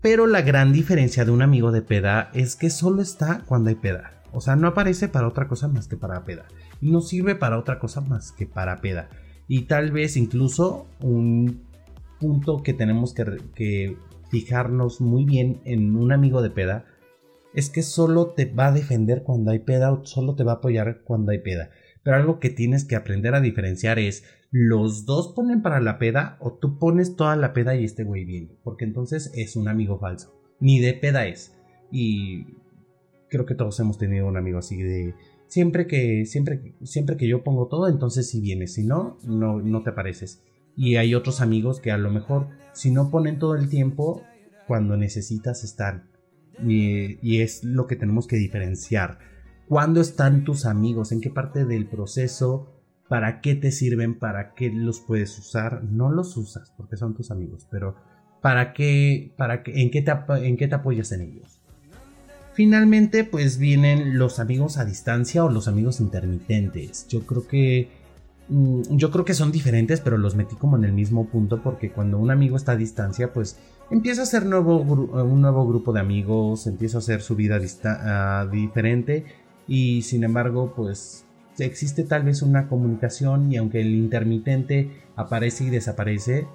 [0.00, 3.74] Pero la gran diferencia de un amigo de peda es que solo está cuando hay
[3.74, 4.22] peda.
[4.32, 6.46] O sea, no aparece para otra cosa más que para peda.
[6.80, 9.10] Y no sirve para otra cosa más que para peda.
[9.52, 11.62] Y tal vez incluso un
[12.20, 13.96] punto que tenemos que,
[14.30, 16.84] fijarnos muy bien en un amigo de peda
[17.52, 20.54] es que solo te va a defender cuando hay peda o solo te va a
[20.56, 21.70] apoyar cuando hay peda.
[22.04, 26.36] Pero algo que tienes que aprender a diferenciar es los dos ponen para la peda
[26.38, 28.56] o tú pones toda la peda y este güey viene.
[28.62, 30.32] Porque entonces es un amigo falso.
[30.60, 31.58] Ni de peda es.
[31.90, 32.44] Y
[33.28, 35.12] creo que todos hemos tenido un amigo así de
[35.50, 39.82] siempre que, siempre, siempre que yo pongo todo, entonces si vienes, si no, no, no
[39.82, 40.42] te apareces.
[40.76, 44.22] Y hay otros amigos que a lo mejor, si no ponen todo el tiempo,
[44.66, 46.04] cuando necesitas estar.
[46.64, 49.18] Y, y es lo que tenemos que diferenciar.
[49.68, 51.10] ¿Cuándo están tus amigos?
[51.12, 52.72] ¿En qué parte del proceso?
[53.08, 54.18] ¿Para qué te sirven?
[54.18, 55.82] ¿Para qué los puedes usar?
[55.82, 57.96] No los usas porque son tus amigos, pero
[58.40, 59.34] ¿para qué?
[59.36, 60.12] Para qué en, qué te,
[60.46, 61.59] ¿En qué te apoyas en ellos?
[62.52, 67.06] Finalmente, pues vienen los amigos a distancia o los amigos intermitentes.
[67.08, 67.88] Yo creo que
[68.48, 71.90] mm, yo creo que son diferentes, pero los metí como en el mismo punto porque
[71.90, 73.56] cuando un amigo está a distancia, pues
[73.90, 78.48] empieza a ser nuevo, un nuevo grupo de amigos, empieza a hacer su vida ah,
[78.50, 79.24] diferente
[79.68, 81.24] y sin embargo, pues
[81.58, 86.46] existe tal vez una comunicación y aunque el intermitente aparece y desaparece,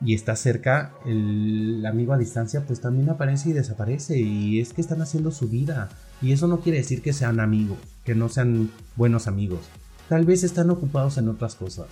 [0.00, 4.80] y está cerca, el amigo a distancia pues también aparece y desaparece y es que
[4.80, 5.88] están haciendo su vida
[6.22, 9.60] y eso no quiere decir que sean amigos, que no sean buenos amigos.
[10.08, 11.88] Tal vez están ocupados en otras cosas.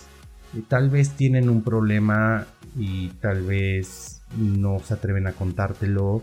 [0.55, 6.23] Y tal vez tienen un problema y tal vez no se atreven a contártelo,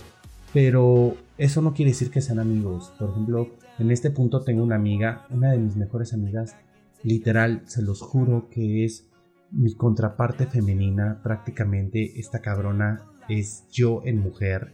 [0.54, 2.93] pero eso no quiere decir que sean amigos.
[2.98, 6.56] Por ejemplo, en este punto tengo una amiga, una de mis mejores amigas,
[7.04, 9.06] literal, se los juro que es
[9.53, 14.73] mi contraparte femenina, prácticamente esta cabrona es yo en mujer.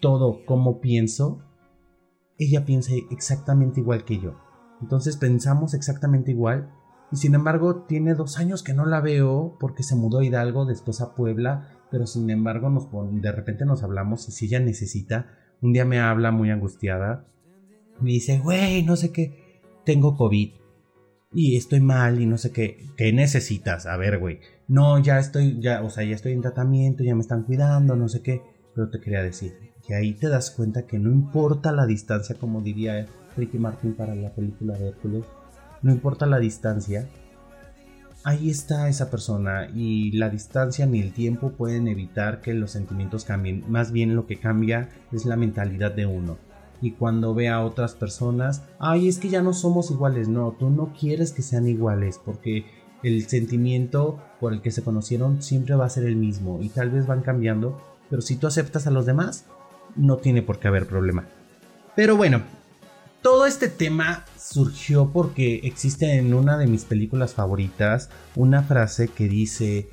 [0.00, 1.42] Todo como pienso,
[2.38, 4.34] ella piensa exactamente igual que yo.
[4.80, 6.70] Entonces pensamos exactamente igual.
[7.10, 10.66] Y sin embargo, tiene dos años que no la veo porque se mudó a Hidalgo,
[10.66, 11.68] después a Puebla.
[11.90, 12.88] Pero sin embargo, nos,
[13.20, 15.26] de repente nos hablamos y si ella necesita,
[15.60, 17.26] un día me habla muy angustiada.
[18.00, 20.61] Me dice, güey, no sé qué, tengo COVID
[21.32, 22.86] y estoy mal y no sé qué.
[22.96, 23.86] ¿Qué necesitas?
[23.86, 24.40] A ver, güey.
[24.68, 28.08] No, ya estoy, ya, o sea, ya estoy en tratamiento, ya me están cuidando, no
[28.08, 28.42] sé qué.
[28.74, 29.52] Pero te quería decir
[29.86, 34.14] que ahí te das cuenta que no importa la distancia, como diría Ricky Martin para
[34.14, 35.24] la película de Hércules,
[35.82, 37.08] no importa la distancia,
[38.24, 43.24] ahí está esa persona y la distancia ni el tiempo pueden evitar que los sentimientos
[43.24, 43.64] cambien.
[43.68, 46.38] Más bien lo que cambia es la mentalidad de uno
[46.82, 50.68] y cuando ve a otras personas, ay, es que ya no somos iguales, no, tú
[50.68, 52.66] no quieres que sean iguales porque
[53.04, 56.90] el sentimiento por el que se conocieron siempre va a ser el mismo y tal
[56.90, 59.46] vez van cambiando, pero si tú aceptas a los demás,
[59.94, 61.24] no tiene por qué haber problema.
[61.94, 62.42] Pero bueno,
[63.22, 69.28] todo este tema surgió porque existe en una de mis películas favoritas una frase que
[69.28, 69.88] dice,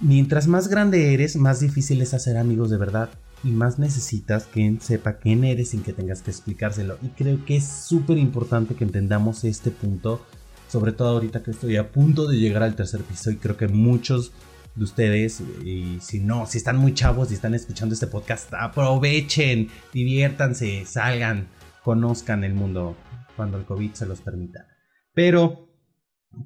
[0.00, 3.10] mientras más grande eres, más difícil es hacer amigos de verdad
[3.44, 6.98] y más necesitas que sepa quién eres sin que tengas que explicárselo.
[7.02, 10.24] Y creo que es súper importante que entendamos este punto,
[10.68, 13.68] sobre todo ahorita que estoy a punto de llegar al tercer piso y creo que
[13.68, 14.32] muchos
[14.74, 19.68] de ustedes, y si no, si están muy chavos y están escuchando este podcast, aprovechen,
[19.92, 21.48] diviértanse, salgan,
[21.84, 22.96] conozcan el mundo
[23.36, 24.66] cuando el COVID se los permita.
[25.14, 25.68] Pero,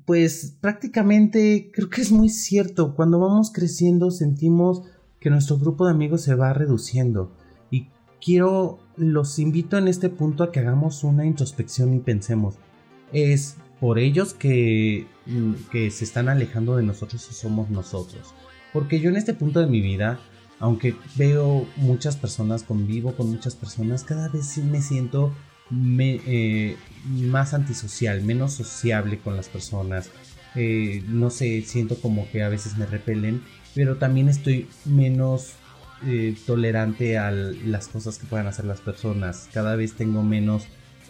[0.04, 4.82] pues prácticamente creo que es muy cierto, cuando vamos creciendo sentimos
[5.26, 7.32] que nuestro grupo de amigos se va reduciendo.
[7.68, 7.88] Y
[8.24, 12.54] quiero, los invito en este punto a que hagamos una introspección y pensemos,
[13.12, 18.34] ¿es por ellos que, mm, que se están alejando de nosotros o somos nosotros?
[18.72, 20.20] Porque yo en este punto de mi vida,
[20.60, 25.32] aunque veo muchas personas, convivo con muchas personas, cada vez sí me siento
[25.98, 30.08] eh, más antisocial, menos sociable con las personas.
[30.54, 33.42] Eh, no sé, siento como que a veces me repelen
[33.76, 35.52] pero también estoy menos
[36.06, 39.50] eh, tolerante a las cosas que puedan hacer las personas.
[39.52, 40.66] Cada vez tengo menos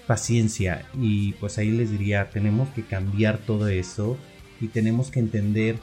[0.09, 4.16] paciencia y pues ahí les diría, tenemos que cambiar todo eso
[4.61, 5.79] y tenemos que entender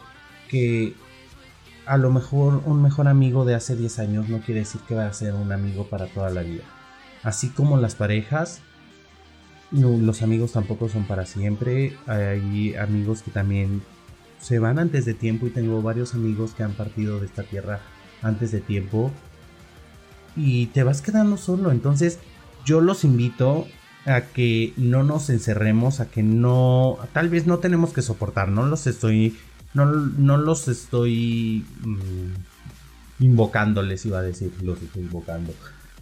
[0.50, 0.94] que
[1.86, 5.08] a lo mejor un mejor amigo de hace 10 años no quiere decir que va
[5.08, 6.64] a ser un amigo para toda la vida.
[7.24, 8.60] Así como las parejas,
[9.72, 11.96] los amigos tampoco son para siempre.
[12.08, 13.82] Hay amigos que también
[14.44, 17.80] se van antes de tiempo y tengo varios amigos que han partido de esta tierra
[18.22, 19.12] antes de tiempo
[20.36, 21.72] y te vas quedando solo.
[21.72, 22.20] Entonces
[22.66, 23.66] yo los invito
[24.06, 28.66] a que no nos encerremos, a que no, tal vez no tenemos que soportar, no
[28.66, 29.38] los estoy,
[29.74, 35.54] no, no los estoy mm, invocando, les iba a decir, los estoy invocando.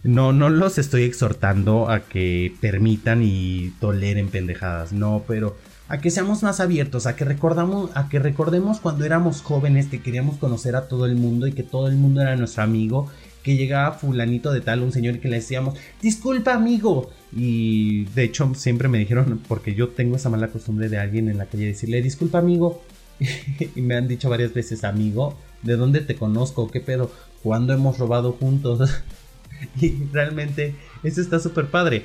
[0.02, 5.56] No, no los estoy exhortando a que permitan y toleren pendejadas, no, pero
[5.88, 10.00] a que seamos más abiertos, a que recordamos, a que recordemos cuando éramos jóvenes que
[10.00, 13.10] queríamos conocer a todo el mundo y que todo el mundo era nuestro amigo,
[13.42, 17.10] que llegaba fulanito de tal, un señor que le decíamos, disculpa amigo.
[17.34, 21.38] Y de hecho siempre me dijeron, porque yo tengo esa mala costumbre de alguien en
[21.38, 22.82] la calle decirle, disculpa amigo.
[23.76, 26.70] y me han dicho varias veces, amigo, ¿de dónde te conozco?
[26.70, 27.10] ¿Qué pedo?
[27.42, 28.88] ¿Cuándo hemos robado juntos?
[29.80, 32.04] y realmente eso está súper padre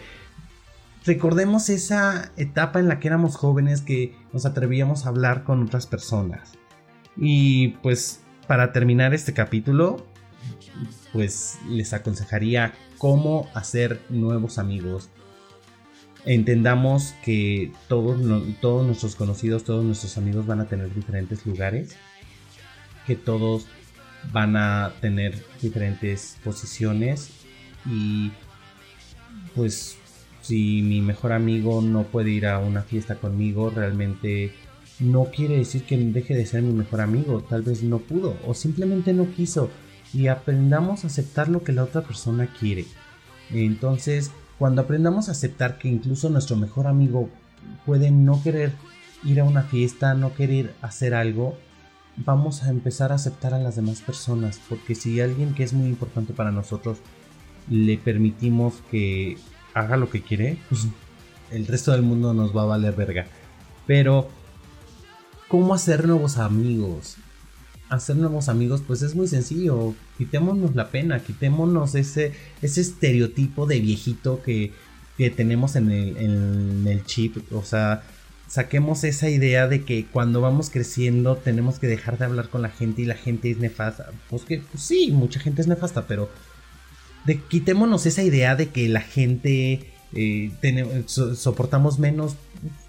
[1.07, 5.87] recordemos esa etapa en la que éramos jóvenes que nos atrevíamos a hablar con otras
[5.87, 6.53] personas.
[7.15, 10.05] Y pues para terminar este capítulo,
[11.13, 15.09] pues les aconsejaría cómo hacer nuevos amigos.
[16.25, 18.19] Entendamos que todos,
[18.59, 21.95] todos nuestros conocidos, todos nuestros amigos van a tener diferentes lugares,
[23.05, 23.65] que todos
[24.31, 27.31] van a tener diferentes posiciones
[27.85, 28.31] y
[29.55, 29.96] pues
[30.47, 34.53] si mi mejor amigo no puede ir a una fiesta conmigo, realmente
[34.99, 37.41] no quiere decir que deje de ser mi mejor amigo.
[37.41, 39.69] Tal vez no pudo o simplemente no quiso.
[40.13, 42.85] Y aprendamos a aceptar lo que la otra persona quiere.
[43.51, 47.29] Entonces, cuando aprendamos a aceptar que incluso nuestro mejor amigo
[47.85, 48.71] puede no querer
[49.25, 51.57] ir a una fiesta, no querer hacer algo,
[52.15, 55.89] vamos a empezar a aceptar a las demás personas, porque si alguien que es muy
[55.89, 56.99] importante para nosotros
[57.69, 59.37] le permitimos que
[59.77, 60.87] haga lo que quiere, pues
[61.51, 63.27] el resto del mundo nos va a valer verga.
[63.85, 64.29] Pero,
[65.47, 67.17] ¿cómo hacer nuevos amigos?
[67.89, 69.93] Hacer nuevos amigos, pues es muy sencillo.
[70.17, 74.73] Quitémonos la pena, quitémonos ese, ese estereotipo de viejito que,
[75.17, 77.37] que tenemos en el, en el chip.
[77.53, 78.03] O sea,
[78.47, 82.69] saquemos esa idea de que cuando vamos creciendo tenemos que dejar de hablar con la
[82.69, 84.09] gente y la gente es nefasta.
[84.29, 86.29] Pues que pues sí, mucha gente es nefasta, pero
[87.27, 90.51] de, quitémonos esa idea de que la gente eh,
[91.05, 92.35] soportamos menos.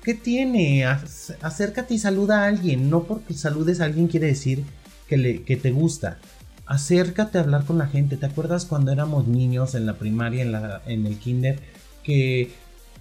[0.02, 0.86] ¿Qué tiene?
[0.86, 2.88] Acércate y saluda a alguien.
[2.88, 4.62] No porque saludes a alguien quiere decir
[5.08, 6.18] que, le, que te gusta.
[6.66, 8.16] Acércate a hablar con la gente.
[8.16, 11.60] ¿Te acuerdas cuando éramos niños en la primaria, en, la, en el kinder?
[12.04, 12.52] Que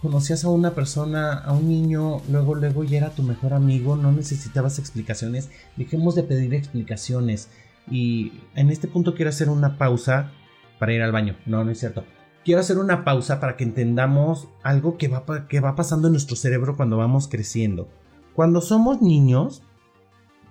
[0.01, 4.11] conocías a una persona, a un niño, luego, luego ya era tu mejor amigo, no
[4.11, 7.49] necesitabas explicaciones, dejemos de pedir explicaciones.
[7.89, 10.31] Y en este punto quiero hacer una pausa
[10.79, 11.37] para ir al baño.
[11.45, 12.03] No, no es cierto.
[12.43, 16.35] Quiero hacer una pausa para que entendamos algo que va, que va pasando en nuestro
[16.35, 17.89] cerebro cuando vamos creciendo.
[18.33, 19.63] Cuando somos niños,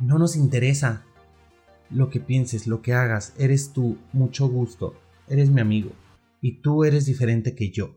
[0.01, 1.07] no nos interesa
[1.91, 3.35] lo que pienses, lo que hagas.
[3.39, 4.95] Eres tú, mucho gusto.
[5.29, 5.93] Eres mi amigo.
[6.41, 7.97] Y tú eres diferente que yo.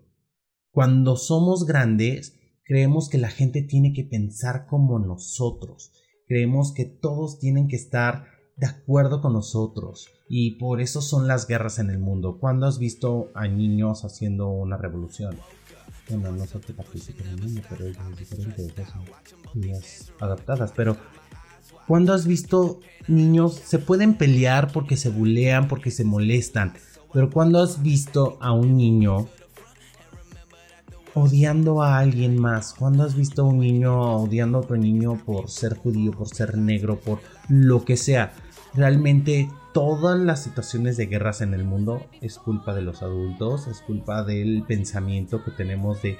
[0.71, 5.91] Cuando somos grandes, creemos que la gente tiene que pensar como nosotros.
[6.27, 10.07] Creemos que todos tienen que estar de acuerdo con nosotros.
[10.29, 12.37] Y por eso son las guerras en el mundo.
[12.39, 15.35] ¿Cuándo has visto a niños haciendo una revolución?
[16.07, 18.61] Bueno, no sé qué participa el niño, pero es diferente
[19.55, 19.81] de
[20.19, 20.71] adaptadas.
[20.75, 20.95] Pero
[21.87, 26.73] ¿cuándo has visto niños se pueden pelear porque se bulean, porque se molestan?
[27.11, 29.27] Pero cuando has visto a un niño
[31.13, 32.73] odiando a alguien más?
[32.73, 36.57] ¿Cuándo has visto a un niño odiando a otro niño por ser judío, por ser
[36.57, 38.33] negro, por lo que sea?
[38.73, 43.81] Realmente todas las situaciones de guerras en el mundo es culpa de los adultos, es
[43.81, 46.17] culpa del pensamiento que tenemos de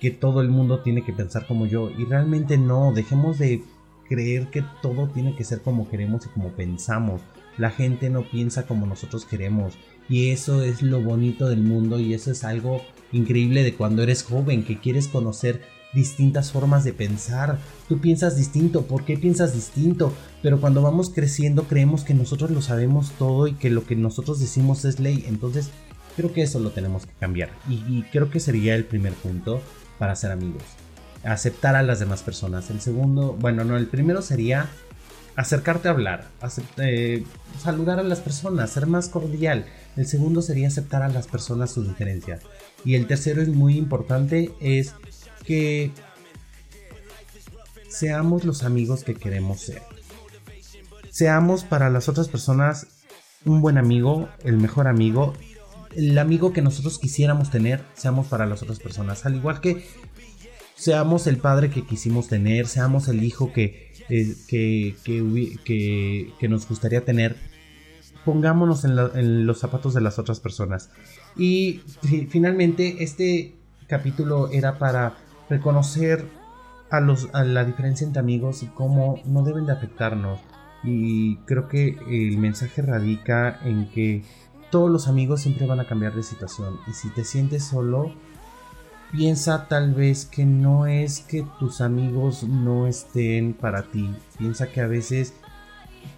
[0.00, 3.62] que todo el mundo tiene que pensar como yo y realmente no, dejemos de
[4.08, 7.22] creer que todo tiene que ser como queremos y como pensamos.
[7.56, 9.74] La gente no piensa como nosotros queremos
[10.08, 14.24] y eso es lo bonito del mundo y eso es algo increíble de cuando eres
[14.24, 15.62] joven, que quieres conocer
[15.92, 17.58] distintas formas de pensar.
[17.88, 20.12] Tú piensas distinto, ¿por qué piensas distinto?
[20.42, 24.40] Pero cuando vamos creciendo creemos que nosotros lo sabemos todo y que lo que nosotros
[24.40, 25.24] decimos es ley.
[25.28, 25.70] Entonces
[26.16, 27.50] creo que eso lo tenemos que cambiar.
[27.68, 29.60] Y, creo que sería el primer punto
[29.98, 30.62] para ser amigos.
[31.24, 32.70] Aceptar a las demás personas.
[32.70, 34.68] El segundo, bueno, no, el primero sería
[35.34, 36.28] acercarte a hablar,
[36.76, 37.24] eh,
[37.58, 39.66] saludar a las personas, ser más cordial.
[39.96, 42.42] El segundo sería aceptar a las personas sus diferencias.
[42.84, 44.94] Y el tercero es muy importante, es
[45.44, 45.90] que
[47.88, 49.82] seamos los amigos que queremos ser.
[51.10, 52.86] Seamos para las otras personas
[53.44, 55.34] un buen amigo, el mejor amigo,
[55.94, 59.26] el amigo que nosotros quisiéramos tener, seamos para las otras personas.
[59.26, 59.84] Al igual que
[60.74, 64.96] seamos el padre que quisimos tener, seamos el hijo que, eh, que,
[66.38, 67.36] que, nos gustaría tener,
[68.24, 70.90] pongámonos en, los zapatos de las otras personas.
[71.36, 71.82] Y
[72.30, 73.54] finalmente este
[73.86, 75.16] capítulo era para
[75.52, 76.26] reconocer
[76.90, 80.40] a, los, a la diferencia entre amigos y cómo no deben de afectarnos.
[80.82, 84.24] Y creo que el mensaje radica en que
[84.70, 86.78] todos los amigos siempre van a cambiar de situación.
[86.88, 88.12] Y si te sientes solo,
[89.12, 94.10] piensa tal vez que no es que tus amigos no estén para ti.
[94.38, 95.34] Piensa que a veces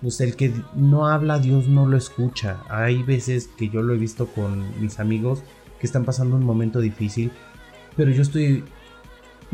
[0.01, 2.63] pues el que no habla Dios no lo escucha.
[2.69, 5.43] Hay veces que yo lo he visto con mis amigos
[5.79, 7.33] que están pasando un momento difícil,
[7.97, 8.65] pero yo estoy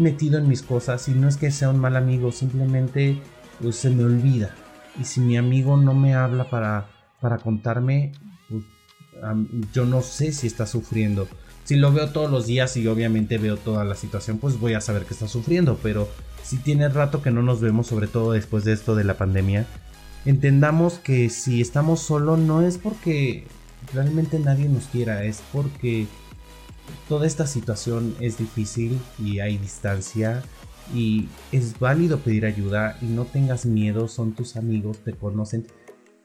[0.01, 3.21] metido en mis cosas y no es que sea un mal amigo, simplemente
[3.61, 4.55] pues, se me olvida.
[5.01, 6.89] Y si mi amigo no me habla para,
[7.21, 8.13] para contarme,
[8.49, 8.65] pues,
[9.73, 11.29] yo no sé si está sufriendo.
[11.65, 14.81] Si lo veo todos los días y obviamente veo toda la situación, pues voy a
[14.81, 15.79] saber que está sufriendo.
[15.83, 16.09] Pero
[16.43, 19.67] si tiene rato que no nos vemos, sobre todo después de esto de la pandemia,
[20.25, 23.47] entendamos que si estamos solo no es porque
[23.95, 26.07] realmente nadie nos quiera, es porque
[27.09, 30.43] toda esta situación es difícil y hay distancia
[30.95, 35.67] y es válido pedir ayuda y no tengas miedo, son tus amigos, te conocen,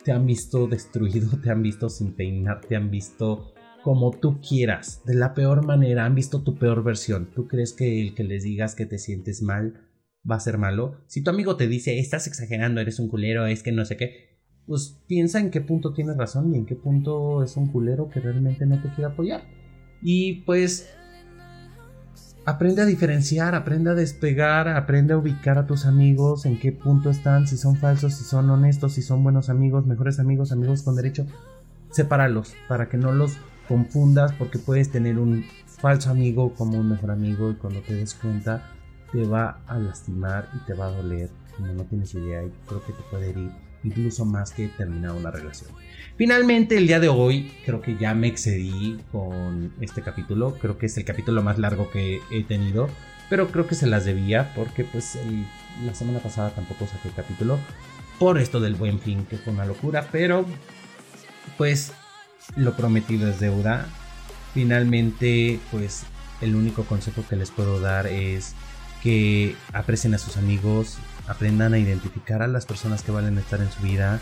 [0.04, 3.54] te han visto destruido, te han visto sin peinar, te han visto
[3.84, 7.30] como tú quieras, de la peor manera, han visto tu peor versión.
[7.36, 9.86] ¿Tú crees que el que les digas que te sientes mal
[10.30, 10.98] va a ser malo.
[11.08, 14.40] Si tu amigo te dice, estás exagerando, eres un culero, es que no sé qué,
[14.66, 18.20] pues piensa en qué punto tienes razón y en qué punto es un culero que
[18.20, 19.44] realmente no te quiere apoyar.
[20.08, 20.88] Y pues
[22.46, 27.10] aprende a diferenciar, aprende a despegar, aprende a ubicar a tus amigos, en qué punto
[27.10, 30.96] están, si son falsos, si son honestos, si son buenos amigos, mejores amigos, amigos con
[30.96, 31.26] derecho.
[31.90, 37.10] Sepáralos para que no los confundas porque puedes tener un falso amigo como un mejor
[37.10, 38.62] amigo y cuando te des cuenta
[39.12, 42.86] te va a lastimar y te va a doler como no tienes idea y creo
[42.86, 43.52] que te puede herir
[43.86, 45.70] incluso más que terminar una relación.
[46.18, 50.58] Finalmente, el día de hoy creo que ya me excedí con este capítulo.
[50.60, 52.90] Creo que es el capítulo más largo que he tenido.
[53.30, 55.18] Pero creo que se las debía porque pues
[55.84, 57.60] la semana pasada tampoco saqué el capítulo.
[58.20, 60.08] Por esto del buen fin, que fue una locura.
[60.12, 60.46] Pero
[61.58, 61.92] pues
[62.56, 63.88] lo prometido es deuda.
[64.54, 66.04] Finalmente pues
[66.42, 68.54] el único consejo que les puedo dar es
[69.04, 70.98] que aprecien a sus amigos,
[71.28, 74.20] aprendan a identificar a las personas que valen estar en su vida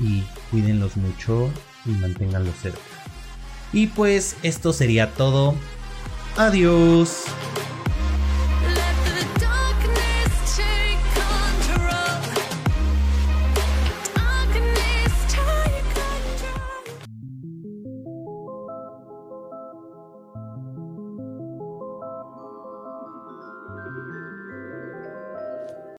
[0.00, 1.50] y cuídenlos mucho
[1.84, 2.80] y manténganlos cerca.
[3.72, 5.54] Y pues esto sería todo.
[6.36, 7.24] Adiós.